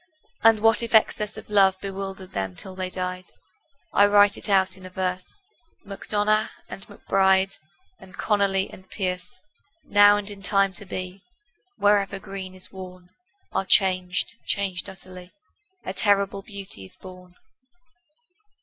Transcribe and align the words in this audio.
And 0.41 0.61
what 0.61 0.81
if 0.81 0.95
excess 0.95 1.37
of 1.37 1.47
love 1.47 1.79
Bewildered 1.79 2.31
them 2.31 2.55
till 2.55 2.73
they 2.73 2.89
died? 2.89 3.25
I 3.93 4.07
write 4.07 4.35
it 4.35 4.49
out 4.49 4.75
in 4.75 4.83
a 4.83 4.89
verse 4.89 5.43
MacDonagh 5.85 6.49
and 6.67 6.87
MacBride 6.89 7.55
And 7.99 8.17
Connolly 8.17 8.67
and 8.71 8.89
Pearse 8.89 9.41
Now 9.83 10.17
and 10.17 10.27
in 10.31 10.41
time 10.41 10.73
to 10.73 10.85
be, 10.87 11.21
Wherever 11.77 12.17
green 12.17 12.55
is 12.55 12.71
worn, 12.71 13.11
Are 13.51 13.63
changed, 13.63 14.37
changed 14.47 14.89
utterly: 14.89 15.33
A 15.85 15.93
terrible 15.93 16.41
beauty 16.41 16.83
is 16.83 16.95
born. 16.95 17.35